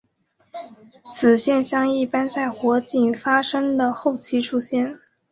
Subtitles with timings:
[1.13, 4.99] 此现象一般在火警发生的后期出现。